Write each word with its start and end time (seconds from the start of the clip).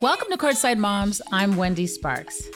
Welcome 0.00 0.28
to 0.30 0.38
Courtside 0.38 0.78
Moms. 0.78 1.20
I'm 1.30 1.56
Wendy 1.56 1.86
Sparks. 1.86 2.48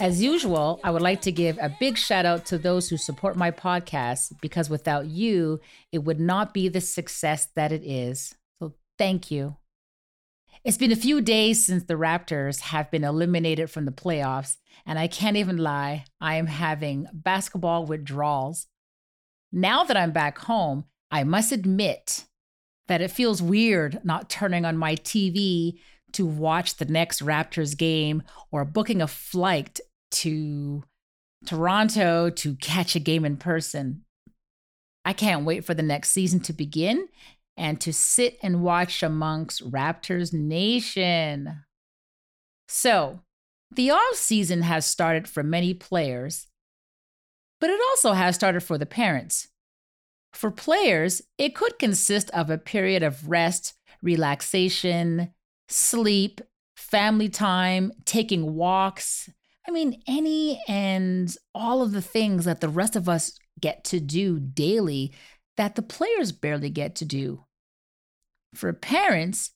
As 0.00 0.20
usual, 0.20 0.80
I 0.82 0.90
would 0.90 1.02
like 1.02 1.20
to 1.22 1.30
give 1.30 1.56
a 1.58 1.74
big 1.78 1.96
shout 1.96 2.26
out 2.26 2.46
to 2.46 2.58
those 2.58 2.88
who 2.88 2.96
support 2.96 3.36
my 3.36 3.52
podcast 3.52 4.32
because 4.40 4.68
without 4.68 5.06
you, 5.06 5.60
it 5.92 5.98
would 5.98 6.18
not 6.18 6.52
be 6.52 6.68
the 6.68 6.80
success 6.80 7.46
that 7.54 7.70
it 7.70 7.84
is. 7.84 8.34
So 8.58 8.74
thank 8.98 9.30
you. 9.30 9.56
It's 10.66 10.76
been 10.76 10.90
a 10.90 10.96
few 10.96 11.20
days 11.20 11.64
since 11.64 11.84
the 11.84 11.94
Raptors 11.94 12.58
have 12.58 12.90
been 12.90 13.04
eliminated 13.04 13.70
from 13.70 13.84
the 13.84 13.92
playoffs, 13.92 14.56
and 14.84 14.98
I 14.98 15.06
can't 15.06 15.36
even 15.36 15.58
lie, 15.58 16.06
I 16.20 16.34
am 16.34 16.48
having 16.48 17.06
basketball 17.12 17.86
withdrawals. 17.86 18.66
Now 19.52 19.84
that 19.84 19.96
I'm 19.96 20.10
back 20.10 20.38
home, 20.38 20.86
I 21.08 21.22
must 21.22 21.52
admit 21.52 22.24
that 22.88 23.00
it 23.00 23.12
feels 23.12 23.40
weird 23.40 24.00
not 24.02 24.28
turning 24.28 24.64
on 24.64 24.76
my 24.76 24.96
TV 24.96 25.78
to 26.14 26.26
watch 26.26 26.78
the 26.78 26.84
next 26.84 27.22
Raptors 27.22 27.76
game 27.76 28.24
or 28.50 28.64
booking 28.64 29.00
a 29.00 29.06
flight 29.06 29.78
to 30.10 30.82
Toronto 31.44 32.28
to 32.28 32.56
catch 32.56 32.96
a 32.96 33.00
game 33.00 33.24
in 33.24 33.36
person. 33.36 34.02
I 35.04 35.12
can't 35.12 35.44
wait 35.44 35.64
for 35.64 35.74
the 35.74 35.84
next 35.84 36.10
season 36.10 36.40
to 36.40 36.52
begin 36.52 37.06
and 37.56 37.80
to 37.80 37.92
sit 37.92 38.38
and 38.42 38.62
watch 38.62 39.02
amongst 39.02 39.68
Raptors 39.70 40.32
Nation. 40.32 41.62
So, 42.68 43.20
the 43.70 43.90
off 43.90 44.14
season 44.14 44.62
has 44.62 44.86
started 44.86 45.28
for 45.28 45.42
many 45.42 45.74
players, 45.74 46.46
but 47.60 47.70
it 47.70 47.80
also 47.90 48.12
has 48.12 48.34
started 48.34 48.60
for 48.60 48.78
the 48.78 48.86
parents. 48.86 49.48
For 50.32 50.50
players, 50.50 51.22
it 51.38 51.54
could 51.54 51.78
consist 51.78 52.30
of 52.30 52.50
a 52.50 52.58
period 52.58 53.02
of 53.02 53.28
rest, 53.28 53.74
relaxation, 54.02 55.32
sleep, 55.68 56.40
family 56.76 57.28
time, 57.28 57.92
taking 58.04 58.54
walks. 58.54 59.30
I 59.66 59.70
mean, 59.70 60.02
any 60.06 60.62
and 60.68 61.34
all 61.54 61.82
of 61.82 61.92
the 61.92 62.02
things 62.02 62.44
that 62.44 62.60
the 62.60 62.68
rest 62.68 62.96
of 62.96 63.08
us 63.08 63.38
get 63.60 63.82
to 63.84 63.98
do 64.00 64.38
daily 64.38 65.12
that 65.56 65.74
the 65.74 65.82
players 65.82 66.32
barely 66.32 66.70
get 66.70 66.94
to 66.96 67.04
do. 67.04 67.44
For 68.54 68.72
parents, 68.72 69.52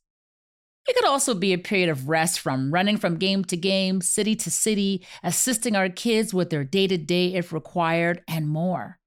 it 0.89 0.97
could 0.97 1.07
also 1.07 1.35
be 1.35 1.53
a 1.53 1.59
period 1.59 1.89
of 1.89 2.09
rest 2.09 2.41
from 2.41 2.73
running 2.73 2.97
from 2.97 3.17
game 3.17 3.45
to 3.45 3.57
game, 3.57 4.01
city 4.01 4.35
to 4.37 4.51
city, 4.51 5.07
assisting 5.23 5.77
our 5.77 5.89
kids 5.89 6.35
with 6.35 6.51
their 6.51 6.65
day 6.65 6.87
to 6.87 6.99
day 6.99 7.35
if 7.35 7.53
required, 7.53 8.23
and 8.27 8.49
more. 8.49 8.99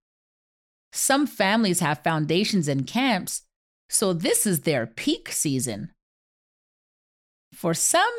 Some 0.91 1.25
families 1.25 1.79
have 1.79 2.03
foundations 2.03 2.67
and 2.67 2.85
camps, 2.85 3.41
so 3.89 4.13
this 4.13 4.45
is 4.45 4.61
their 4.61 4.85
peak 4.85 5.31
season. 5.31 5.91
For 7.53 7.73
some, 7.73 8.13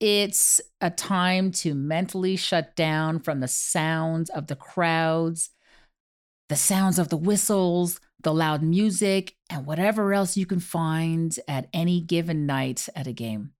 it's 0.00 0.60
a 0.80 0.90
time 0.90 1.50
to 1.52 1.74
mentally 1.74 2.36
shut 2.36 2.76
down 2.76 3.20
from 3.20 3.40
the 3.40 3.48
sounds 3.48 4.30
of 4.30 4.46
the 4.46 4.56
crowds, 4.56 5.50
the 6.48 6.56
sounds 6.56 6.98
of 6.98 7.08
the 7.08 7.16
whistles, 7.16 8.00
the 8.22 8.32
loud 8.32 8.62
music, 8.62 9.34
and 9.50 9.66
whatever 9.66 10.12
else 10.12 10.36
you 10.36 10.46
can 10.46 10.60
find 10.60 11.38
at 11.48 11.68
any 11.72 12.00
given 12.00 12.46
night 12.46 12.88
at 12.94 13.06
a 13.06 13.12
game. 13.12 13.52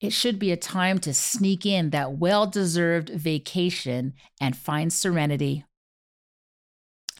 It 0.00 0.12
should 0.12 0.38
be 0.38 0.52
a 0.52 0.56
time 0.56 0.98
to 1.00 1.14
sneak 1.14 1.64
in 1.64 1.90
that 1.90 2.12
well 2.12 2.46
deserved 2.46 3.08
vacation 3.08 4.14
and 4.40 4.56
find 4.56 4.92
serenity. 4.92 5.64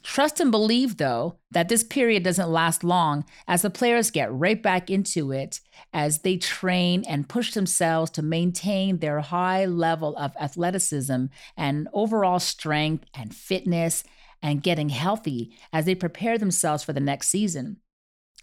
Trust 0.07 0.39
and 0.39 0.51
believe, 0.51 0.97
though, 0.97 1.37
that 1.51 1.67
this 1.67 1.83
period 1.83 2.23
doesn't 2.23 2.49
last 2.49 2.81
long 2.81 3.25
as 3.45 3.61
the 3.61 3.69
players 3.69 4.09
get 4.09 4.33
right 4.33 4.63
back 4.63 4.89
into 4.89 5.33
it 5.33 5.59
as 5.93 6.19
they 6.19 6.37
train 6.37 7.03
and 7.07 7.27
push 7.27 7.53
themselves 7.53 8.09
to 8.11 8.21
maintain 8.21 8.97
their 8.99 9.19
high 9.19 9.65
level 9.65 10.15
of 10.15 10.31
athleticism 10.39 11.25
and 11.57 11.89
overall 11.91 12.39
strength 12.39 13.03
and 13.13 13.35
fitness 13.35 14.05
and 14.41 14.63
getting 14.63 14.89
healthy 14.89 15.53
as 15.73 15.83
they 15.83 15.93
prepare 15.93 16.37
themselves 16.37 16.85
for 16.85 16.93
the 16.93 17.01
next 17.01 17.27
season. 17.27 17.77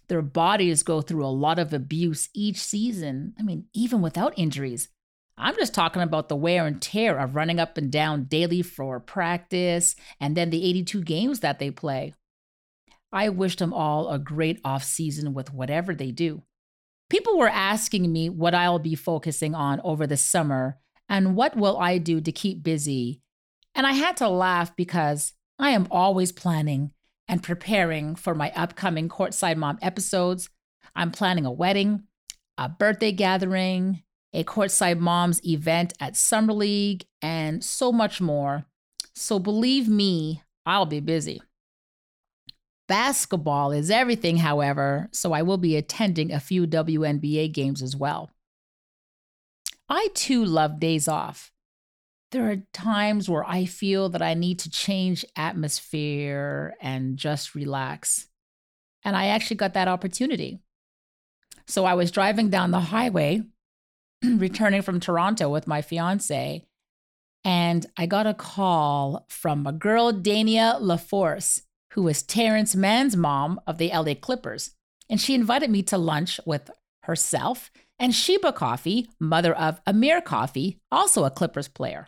Their 0.07 0.21
bodies 0.21 0.83
go 0.83 1.01
through 1.01 1.25
a 1.25 1.27
lot 1.27 1.57
of 1.57 1.73
abuse 1.73 2.29
each 2.35 2.57
season. 2.57 3.33
I 3.39 3.41
mean, 3.41 3.65
even 3.73 4.03
without 4.03 4.37
injuries. 4.37 4.89
I'm 5.37 5.55
just 5.55 5.73
talking 5.73 6.01
about 6.01 6.29
the 6.29 6.35
wear 6.35 6.65
and 6.65 6.81
tear 6.81 7.17
of 7.19 7.35
running 7.35 7.59
up 7.59 7.77
and 7.77 7.91
down 7.91 8.25
daily 8.25 8.61
for 8.61 8.99
practice 8.99 9.95
and 10.19 10.35
then 10.35 10.49
the 10.49 10.63
82 10.63 11.01
games 11.03 11.41
that 11.41 11.59
they 11.59 11.71
play. 11.71 12.13
I 13.11 13.29
wish 13.29 13.57
them 13.57 13.73
all 13.73 14.09
a 14.09 14.19
great 14.19 14.59
off 14.63 14.83
season 14.83 15.33
with 15.33 15.53
whatever 15.53 15.93
they 15.93 16.11
do. 16.11 16.43
People 17.09 17.37
were 17.37 17.49
asking 17.49 18.11
me 18.11 18.29
what 18.29 18.55
I'll 18.55 18.79
be 18.79 18.95
focusing 18.95 19.53
on 19.53 19.81
over 19.83 20.07
the 20.07 20.17
summer 20.17 20.79
and 21.07 21.35
what 21.35 21.55
will 21.55 21.77
I 21.77 21.97
do 21.97 22.19
to 22.21 22.31
keep 22.31 22.63
busy. 22.63 23.21
And 23.75 23.85
I 23.85 23.91
had 23.91 24.17
to 24.17 24.29
laugh 24.29 24.75
because 24.75 25.33
I 25.59 25.71
am 25.71 25.87
always 25.91 26.31
planning 26.31 26.91
and 27.27 27.43
preparing 27.43 28.15
for 28.15 28.33
my 28.33 28.51
upcoming 28.55 29.09
Courtside 29.09 29.57
Mom 29.57 29.77
episodes. 29.81 30.49
I'm 30.95 31.11
planning 31.11 31.45
a 31.45 31.51
wedding, 31.51 32.03
a 32.57 32.69
birthday 32.69 33.11
gathering, 33.11 34.01
a 34.35 34.43
Courtside 34.43 34.99
Moms 34.99 35.43
event 35.45 35.93
at 35.99 36.17
Summer 36.17 36.53
League, 36.53 37.05
and 37.21 37.63
so 37.63 37.91
much 37.91 38.19
more. 38.19 38.65
So 39.15 39.39
believe 39.39 39.87
me, 39.87 40.43
I'll 40.65 40.85
be 40.85 40.99
busy. 40.99 41.41
Basketball 42.87 43.71
is 43.71 43.89
everything, 43.89 44.37
however, 44.37 45.09
so 45.11 45.31
I 45.31 45.41
will 45.41 45.57
be 45.57 45.75
attending 45.75 46.31
a 46.31 46.39
few 46.39 46.67
WNBA 46.67 47.51
games 47.51 47.81
as 47.81 47.95
well. 47.95 48.29
I 49.89 50.09
too 50.13 50.43
love 50.43 50.79
days 50.79 51.07
off. 51.07 51.51
There 52.31 52.51
are 52.51 52.63
times 52.73 53.29
where 53.29 53.45
I 53.47 53.65
feel 53.65 54.09
that 54.09 54.21
I 54.21 54.33
need 54.33 54.59
to 54.59 54.69
change 54.69 55.25
atmosphere 55.35 56.75
and 56.81 57.17
just 57.17 57.55
relax. 57.55 58.27
And 59.03 59.15
I 59.15 59.27
actually 59.27 59.57
got 59.57 59.73
that 59.75 59.87
opportunity. 59.87 60.59
So 61.67 61.85
I 61.85 61.93
was 61.93 62.11
driving 62.11 62.49
down 62.49 62.71
the 62.71 62.79
highway 62.79 63.43
returning 64.37 64.81
from 64.81 64.99
Toronto 64.99 65.49
with 65.49 65.67
my 65.67 65.81
fiance, 65.81 66.65
and 67.43 67.85
I 67.95 68.05
got 68.07 68.27
a 68.27 68.33
call 68.33 69.25
from 69.29 69.67
a 69.67 69.71
girl, 69.71 70.11
Daynia 70.11 70.77
La-Force, 70.81 71.61
who 71.93 72.07
is 72.07 72.23
Terance 72.23 72.75
Mann's 72.75 73.15
mom 73.15 73.61
of 73.67 73.77
the 73.77 73.89
LA 73.89 74.15
Clippers. 74.15 74.71
And 75.09 75.21
she 75.21 75.35
invited 75.35 75.69
me 75.69 75.83
to 75.83 75.97
lunch 75.97 76.39
with 76.45 76.71
herself 77.03 77.71
and 77.99 78.13
Sheba 78.13 78.51
Coffey, 78.51 79.07
mother 79.19 79.53
of 79.53 79.79
Amir 79.85 80.21
Coffey, 80.21 80.79
also 80.91 81.23
a 81.23 81.31
Clippers 81.31 81.67
player. 81.67 82.07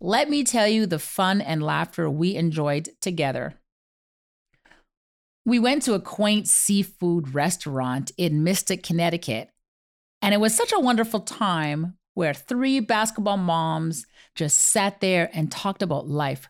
Let 0.00 0.28
me 0.28 0.44
tell 0.44 0.68
you 0.68 0.84
the 0.84 0.98
fun 0.98 1.40
and 1.40 1.62
laughter 1.62 2.10
we 2.10 2.34
enjoyed 2.34 2.90
together. 3.00 3.54
We 5.46 5.58
went 5.58 5.82
to 5.82 5.94
a 5.94 6.00
quaint 6.00 6.48
seafood 6.48 7.32
restaurant 7.32 8.10
in 8.18 8.42
Mystic, 8.42 8.82
Connecticut, 8.82 9.50
and 10.26 10.34
it 10.34 10.38
was 10.38 10.56
such 10.56 10.72
a 10.72 10.80
wonderful 10.80 11.20
time 11.20 11.96
where 12.14 12.34
three 12.34 12.80
basketball 12.80 13.36
moms 13.36 14.06
just 14.34 14.58
sat 14.58 15.00
there 15.00 15.30
and 15.32 15.52
talked 15.52 15.82
about 15.82 16.08
life. 16.08 16.48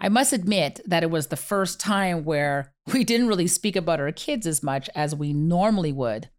I 0.00 0.08
must 0.08 0.32
admit 0.32 0.80
that 0.86 1.02
it 1.02 1.10
was 1.10 1.26
the 1.26 1.36
first 1.36 1.78
time 1.78 2.24
where 2.24 2.72
we 2.94 3.04
didn't 3.04 3.28
really 3.28 3.46
speak 3.46 3.76
about 3.76 4.00
our 4.00 4.10
kids 4.10 4.46
as 4.46 4.62
much 4.62 4.88
as 4.94 5.14
we 5.14 5.34
normally 5.34 5.92
would. 5.92 6.30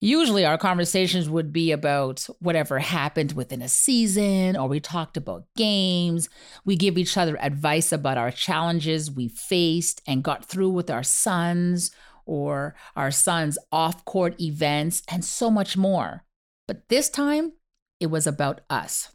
Usually, 0.00 0.44
our 0.44 0.58
conversations 0.58 1.28
would 1.28 1.52
be 1.52 1.72
about 1.72 2.28
whatever 2.38 2.78
happened 2.78 3.32
within 3.32 3.60
a 3.60 3.68
season, 3.68 4.56
or 4.56 4.68
we 4.68 4.78
talked 4.78 5.16
about 5.16 5.46
games. 5.56 6.28
We 6.64 6.76
give 6.76 6.96
each 6.96 7.16
other 7.16 7.36
advice 7.40 7.90
about 7.90 8.18
our 8.18 8.30
challenges 8.30 9.10
we 9.10 9.26
faced 9.26 10.00
and 10.06 10.22
got 10.22 10.44
through 10.44 10.70
with 10.70 10.90
our 10.90 11.02
sons, 11.02 11.90
or 12.26 12.74
our 12.96 13.10
son's 13.10 13.58
off 13.70 14.04
court 14.04 14.40
events, 14.40 15.02
and 15.08 15.24
so 15.24 15.50
much 15.50 15.76
more. 15.76 16.24
But 16.66 16.88
this 16.88 17.08
time, 17.10 17.52
it 18.00 18.06
was 18.06 18.26
about 18.26 18.62
us. 18.68 19.14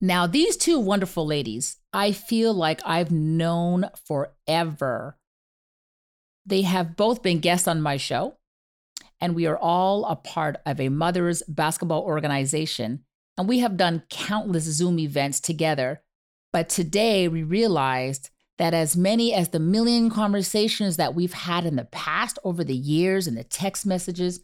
Now, 0.00 0.26
these 0.26 0.56
two 0.56 0.78
wonderful 0.78 1.26
ladies, 1.26 1.78
I 1.92 2.12
feel 2.12 2.52
like 2.52 2.80
I've 2.84 3.10
known 3.10 3.90
forever. 4.06 5.16
They 6.44 6.62
have 6.62 6.96
both 6.96 7.22
been 7.22 7.40
guests 7.40 7.66
on 7.66 7.80
my 7.80 7.96
show, 7.96 8.36
and 9.20 9.34
we 9.34 9.46
are 9.46 9.58
all 9.58 10.04
a 10.04 10.14
part 10.14 10.58
of 10.66 10.80
a 10.80 10.90
mother's 10.90 11.42
basketball 11.48 12.02
organization. 12.02 13.04
And 13.38 13.48
we 13.48 13.58
have 13.60 13.76
done 13.76 14.04
countless 14.08 14.64
Zoom 14.64 14.98
events 14.98 15.40
together. 15.40 16.02
But 16.52 16.68
today 16.68 17.28
we 17.28 17.42
realized 17.42 18.30
that 18.58 18.74
as 18.74 18.96
many 18.96 19.34
as 19.34 19.50
the 19.50 19.60
million 19.60 20.10
conversations 20.10 20.96
that 20.96 21.14
we've 21.14 21.34
had 21.34 21.66
in 21.66 21.76
the 21.76 21.84
past 21.84 22.38
over 22.44 22.64
the 22.64 22.76
years 22.76 23.26
and 23.26 23.36
the 23.36 23.44
text 23.44 23.84
messages 23.84 24.40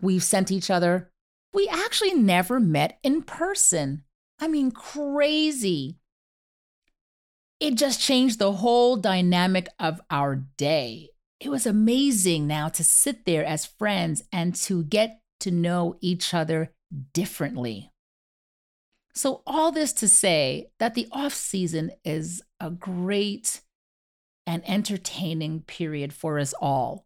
we've 0.00 0.22
sent 0.22 0.50
each 0.50 0.70
other, 0.70 1.10
we 1.52 1.68
actually 1.68 2.14
never 2.14 2.58
met 2.58 2.98
in 3.02 3.22
person. 3.22 4.04
I 4.40 4.48
mean, 4.48 4.70
crazy. 4.70 5.98
it 7.60 7.76
just 7.76 8.00
changed 8.00 8.38
the 8.38 8.52
whole 8.52 8.96
dynamic 8.96 9.68
of 9.78 10.00
our 10.10 10.36
day. 10.56 11.10
It 11.38 11.48
was 11.50 11.66
amazing 11.66 12.46
now 12.46 12.68
to 12.70 12.82
sit 12.82 13.24
there 13.24 13.44
as 13.44 13.66
friends 13.66 14.22
and 14.32 14.54
to 14.56 14.82
get 14.84 15.20
to 15.40 15.50
know 15.50 15.96
each 16.00 16.34
other 16.34 16.72
differently. 17.12 17.90
So, 19.14 19.42
all 19.46 19.72
this 19.72 19.92
to 19.94 20.08
say 20.08 20.70
that 20.78 20.94
the 20.94 21.08
off 21.12 21.34
season 21.34 21.92
is 22.04 22.42
a 22.62 22.70
great 22.70 23.60
and 24.46 24.62
entertaining 24.66 25.60
period 25.62 26.12
for 26.12 26.38
us 26.38 26.54
all. 26.60 27.04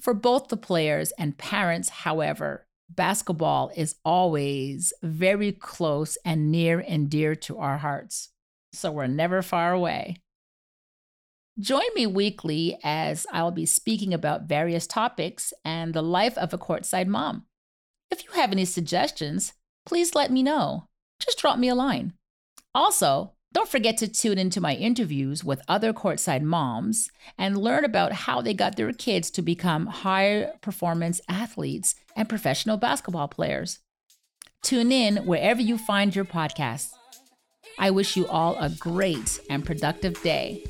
For 0.00 0.12
both 0.12 0.48
the 0.48 0.56
players 0.56 1.12
and 1.12 1.38
parents, 1.38 1.88
however, 1.88 2.66
basketball 2.88 3.70
is 3.76 3.94
always 4.04 4.92
very 5.02 5.52
close 5.52 6.18
and 6.24 6.50
near 6.50 6.80
and 6.80 7.08
dear 7.08 7.34
to 7.36 7.58
our 7.58 7.78
hearts. 7.78 8.30
So 8.72 8.90
we're 8.90 9.06
never 9.06 9.42
far 9.42 9.72
away. 9.72 10.16
Join 11.58 11.82
me 11.94 12.06
weekly 12.06 12.78
as 12.82 13.26
I'll 13.32 13.50
be 13.50 13.66
speaking 13.66 14.14
about 14.14 14.48
various 14.48 14.86
topics 14.86 15.52
and 15.64 15.94
the 15.94 16.02
life 16.02 16.36
of 16.38 16.52
a 16.52 16.58
courtside 16.58 17.06
mom. 17.06 17.44
If 18.10 18.24
you 18.24 18.30
have 18.32 18.50
any 18.50 18.64
suggestions, 18.64 19.52
please 19.86 20.14
let 20.14 20.32
me 20.32 20.42
know. 20.42 20.88
Just 21.20 21.38
drop 21.38 21.58
me 21.58 21.68
a 21.68 21.74
line. 21.74 22.14
Also, 22.74 23.34
don't 23.52 23.68
forget 23.68 23.96
to 23.98 24.06
tune 24.06 24.38
into 24.38 24.60
my 24.60 24.74
interviews 24.74 25.42
with 25.42 25.60
other 25.66 25.92
courtside 25.92 26.42
moms 26.42 27.10
and 27.36 27.56
learn 27.56 27.84
about 27.84 28.12
how 28.12 28.40
they 28.40 28.54
got 28.54 28.76
their 28.76 28.92
kids 28.92 29.28
to 29.32 29.42
become 29.42 29.86
high 29.86 30.52
performance 30.60 31.20
athletes 31.28 31.96
and 32.14 32.28
professional 32.28 32.76
basketball 32.76 33.26
players. 33.26 33.80
Tune 34.62 34.92
in 34.92 35.26
wherever 35.26 35.60
you 35.60 35.78
find 35.78 36.14
your 36.14 36.24
podcasts. 36.24 36.90
I 37.76 37.90
wish 37.90 38.16
you 38.16 38.28
all 38.28 38.56
a 38.58 38.68
great 38.68 39.40
and 39.48 39.64
productive 39.64 40.22
day, 40.22 40.64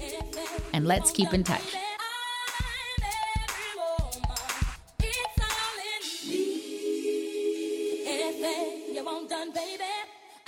and 0.72 0.86
let's 0.86 1.10
keep 1.10 1.34
in 1.34 1.44
touch. 1.44 1.76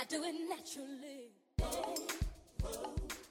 Do 0.09 0.21
it 0.23 0.35
naturally 0.47 2.22
love. 2.75 3.22